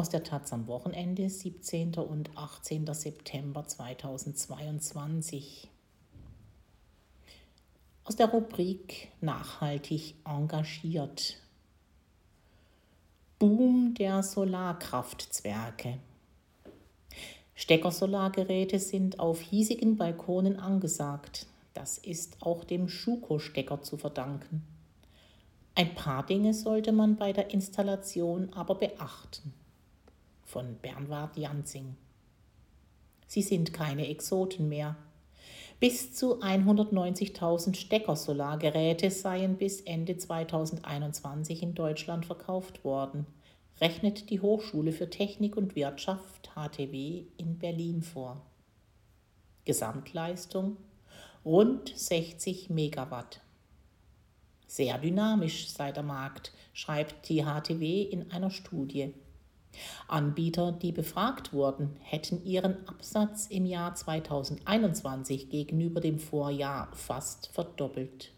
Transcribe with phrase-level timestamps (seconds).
[0.00, 1.96] Aus der Taz am Wochenende, 17.
[1.96, 2.86] und 18.
[2.94, 5.68] September 2022.
[8.04, 11.36] Aus der Rubrik Nachhaltig engagiert.
[13.38, 15.98] Boom der Solarkraftzwerke.
[17.54, 21.46] Steckersolargeräte sind auf hiesigen Balkonen angesagt.
[21.74, 24.66] Das ist auch dem Schuko-Stecker zu verdanken.
[25.74, 29.52] Ein paar Dinge sollte man bei der Installation aber beachten
[30.50, 31.96] von Bernward Janzing.
[33.26, 34.96] Sie sind keine Exoten mehr.
[35.78, 43.26] Bis zu 190.000 Steckersolargeräte seien bis Ende 2021 in Deutschland verkauft worden,
[43.80, 48.42] rechnet die Hochschule für Technik und Wirtschaft HTW in Berlin vor.
[49.64, 50.76] Gesamtleistung
[51.44, 53.40] rund 60 Megawatt.
[54.66, 59.14] Sehr dynamisch sei der Markt, schreibt die HTW in einer Studie.
[60.08, 68.32] Anbieter, die befragt wurden, hätten ihren Absatz im Jahr 2021 gegenüber dem Vorjahr fast verdoppelt.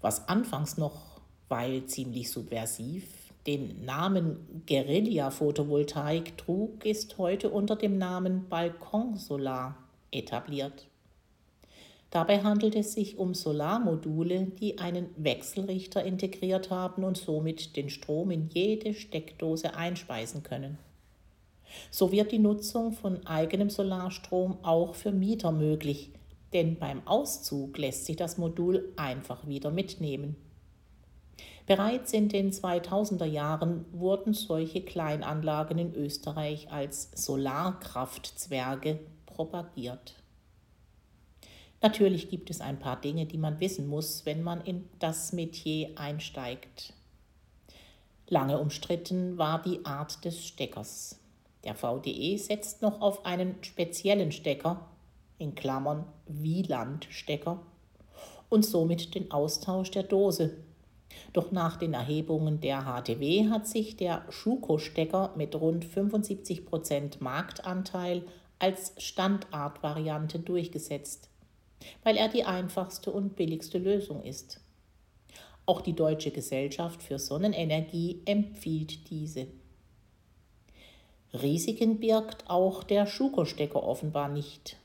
[0.00, 3.04] Was anfangs noch, weil ziemlich subversiv,
[3.46, 9.76] den Namen Guerilla-Photovoltaik trug, ist heute unter dem Namen Balkonsolar
[10.12, 10.86] etabliert.
[12.12, 18.30] Dabei handelt es sich um Solarmodule, die einen Wechselrichter integriert haben und somit den Strom
[18.30, 20.76] in jede Steckdose einspeisen können.
[21.90, 26.10] So wird die Nutzung von eigenem Solarstrom auch für Mieter möglich,
[26.52, 30.36] denn beim Auszug lässt sich das Modul einfach wieder mitnehmen.
[31.66, 40.21] Bereits in den 2000er Jahren wurden solche Kleinanlagen in Österreich als Solarkraftzwerge propagiert.
[41.82, 45.90] Natürlich gibt es ein paar Dinge, die man wissen muss, wenn man in das Metier
[45.96, 46.94] einsteigt.
[48.28, 51.18] Lange umstritten war die Art des Steckers.
[51.64, 54.88] Der VDE setzt noch auf einen speziellen Stecker,
[55.38, 57.60] in Klammern Wieland-Stecker,
[58.48, 60.56] und somit den Austausch der Dose.
[61.32, 68.24] Doch nach den Erhebungen der HTW hat sich der Schuko-Stecker mit rund 75% Marktanteil
[68.60, 71.31] als Standardvariante durchgesetzt
[72.02, 74.60] weil er die einfachste und billigste Lösung ist.
[75.64, 79.46] Auch die Deutsche Gesellschaft für Sonnenenergie empfiehlt diese.
[81.32, 84.76] Risiken birgt auch der Schuko-Stecker offenbar nicht.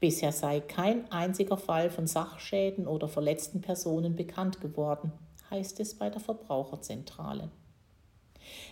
[0.00, 5.12] Bisher sei kein einziger Fall von Sachschäden oder verletzten Personen bekannt geworden,
[5.50, 7.50] heißt es bei der Verbraucherzentrale.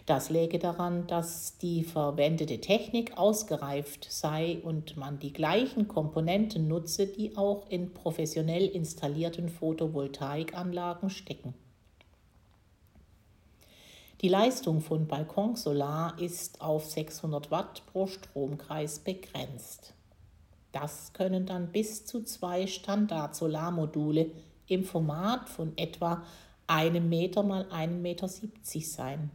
[0.06, 7.06] Das läge daran, dass die verwendete Technik ausgereift sei und man die gleichen Komponenten nutze,
[7.06, 11.54] die auch in professionell installierten Photovoltaikanlagen stecken.
[14.20, 19.94] Die Leistung von Balkonsolar ist auf 600 Watt pro Stromkreis begrenzt.
[20.72, 24.30] Das können dann bis zu zwei Standard-Solarmodule
[24.66, 26.22] im Format von etwa
[26.66, 29.30] einem Meter mal 1,70 Meter sein.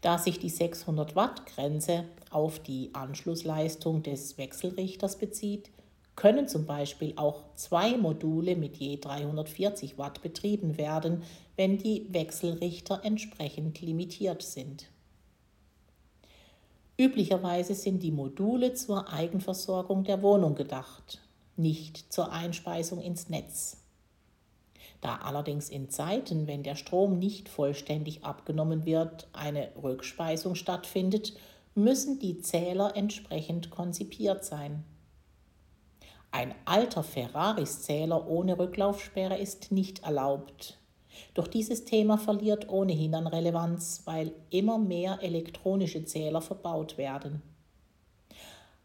[0.00, 5.70] Da sich die 600 Watt Grenze auf die Anschlussleistung des Wechselrichters bezieht,
[6.16, 11.22] können zum Beispiel auch zwei Module mit je 340 Watt betrieben werden,
[11.56, 14.86] wenn die Wechselrichter entsprechend limitiert sind.
[16.96, 21.20] Üblicherweise sind die Module zur Eigenversorgung der Wohnung gedacht,
[21.56, 23.83] nicht zur Einspeisung ins Netz.
[25.04, 31.34] Da allerdings in Zeiten, wenn der Strom nicht vollständig abgenommen wird, eine Rückspeisung stattfindet,
[31.74, 34.82] müssen die Zähler entsprechend konzipiert sein.
[36.30, 40.78] Ein alter Ferraris-Zähler ohne Rücklaufsperre ist nicht erlaubt.
[41.34, 47.42] Doch dieses Thema verliert ohnehin an Relevanz, weil immer mehr elektronische Zähler verbaut werden.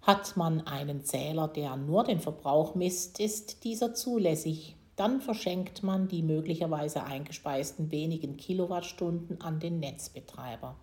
[0.01, 6.09] Hat man einen Zähler, der nur den Verbrauch misst, ist dieser zulässig, dann verschenkt man
[6.09, 10.75] die möglicherweise eingespeisten wenigen Kilowattstunden an den Netzbetreiber.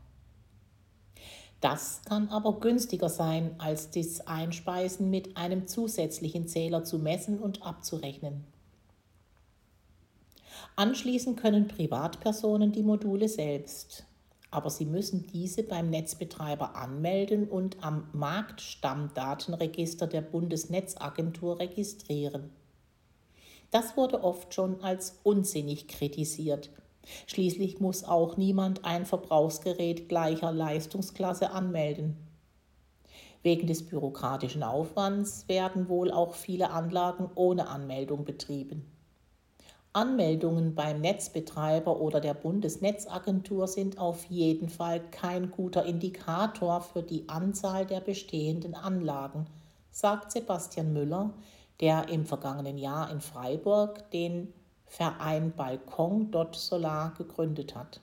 [1.61, 7.63] Das kann aber günstiger sein, als das Einspeisen mit einem zusätzlichen Zähler zu messen und
[7.63, 8.45] abzurechnen.
[10.77, 14.07] Anschließend können Privatpersonen die Module selbst,
[14.51, 22.51] aber sie müssen diese beim Netzbetreiber anmelden und am Marktstammdatenregister der Bundesnetzagentur registrieren.
[23.71, 26.71] Das wurde oft schon als unsinnig kritisiert.
[27.27, 32.17] Schließlich muss auch niemand ein Verbrauchsgerät gleicher Leistungsklasse anmelden.
[33.43, 38.91] Wegen des bürokratischen Aufwands werden wohl auch viele Anlagen ohne Anmeldung betrieben.
[39.93, 47.29] Anmeldungen beim Netzbetreiber oder der Bundesnetzagentur sind auf jeden Fall kein guter Indikator für die
[47.29, 49.47] Anzahl der bestehenden Anlagen,
[49.91, 51.33] sagt Sebastian Müller,
[51.81, 54.53] der im vergangenen Jahr in Freiburg den
[54.87, 58.01] Verein Balkon Solar gegründet hat.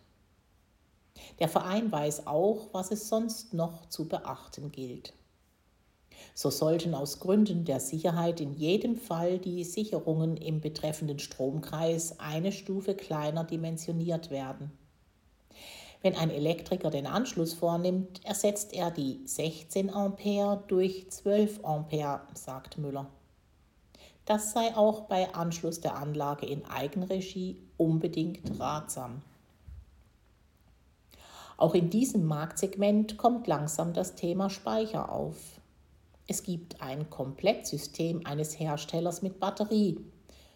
[1.40, 5.14] Der Verein weiß auch, was es sonst noch zu beachten gilt.
[6.34, 12.52] So sollten aus Gründen der Sicherheit in jedem Fall die Sicherungen im betreffenden Stromkreis eine
[12.52, 14.72] Stufe kleiner dimensioniert werden.
[16.02, 22.78] Wenn ein Elektriker den Anschluss vornimmt, ersetzt er die 16 Ampere durch 12 Ampere, sagt
[22.78, 23.10] Müller.
[24.26, 29.22] Das sei auch bei Anschluss der Anlage in Eigenregie unbedingt ratsam.
[31.58, 35.60] Auch in diesem Marktsegment kommt langsam das Thema Speicher auf.
[36.28, 40.00] Es gibt ein Komplettsystem eines Herstellers mit Batterie,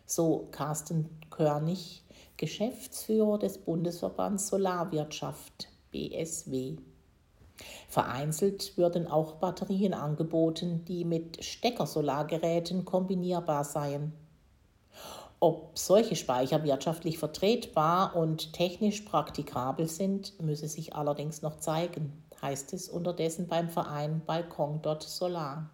[0.06, 2.04] so Carsten Körnig,
[2.38, 6.78] Geschäftsführer des Bundesverbands Solarwirtschaft BSW.
[7.88, 14.13] Vereinzelt würden auch Batterien angeboten, die mit Steckersolargeräten kombinierbar seien.
[15.39, 22.74] Ob solche Speicher wirtschaftlich vertretbar und technisch praktikabel sind, müsse sich allerdings noch zeigen, heißt
[22.74, 25.69] es unterdessen beim Verein Balkon Solar.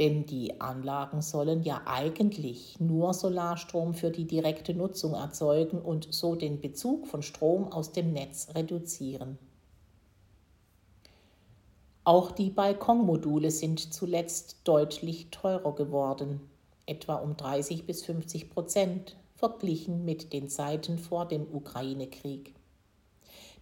[0.00, 6.34] Denn die Anlagen sollen ja eigentlich nur Solarstrom für die direkte Nutzung erzeugen und so
[6.36, 9.38] den Bezug von Strom aus dem Netz reduzieren.
[12.08, 16.40] Auch die Balkonmodule sind zuletzt deutlich teurer geworden
[16.86, 22.54] etwa um 30 bis 50 Prozent verglichen mit den Zeiten vor dem Ukraine-Krieg.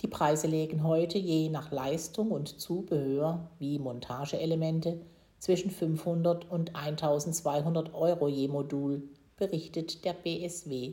[0.00, 5.00] Die Preise legen heute je nach Leistung und Zubehör wie Montageelemente
[5.40, 9.02] zwischen 500 und 1200 Euro je Modul,
[9.36, 10.92] berichtet der BSW.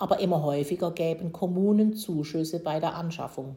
[0.00, 3.54] Aber immer häufiger gäben Kommunen Zuschüsse bei der Anschaffung.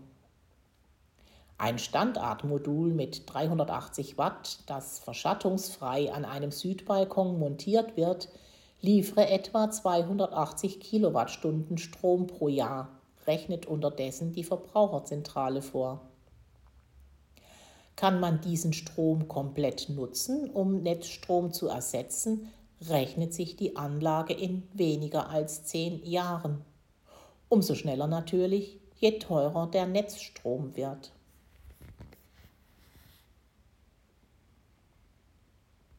[1.62, 8.30] Ein Standardmodul mit 380 Watt, das verschattungsfrei an einem Südbalkon montiert wird,
[8.82, 12.90] liefere etwa 280 Kilowattstunden Strom pro Jahr,
[13.28, 16.02] rechnet unterdessen die Verbraucherzentrale vor.
[17.96, 22.52] Kann man diesen Strom komplett nutzen, um Netzstrom zu ersetzen,
[22.90, 26.66] rechnet sich die Anlage in weniger als zehn Jahren.
[27.50, 31.12] Umso schneller natürlich, je teurer der Netzstrom wird.